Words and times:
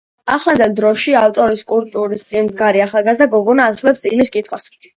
ახლანდელ 0.35 0.71
დროში, 0.79 1.13
ავტორის 1.19 1.61
სკულპტურის 1.67 2.25
წინ 2.31 2.49
მდგარი 2.49 2.83
ახლაგაზრდა 2.89 3.31
გოგონა 3.37 3.71
ასრულებს 3.75 4.05
წიგნის 4.07 4.37
კითხვას. 4.39 4.71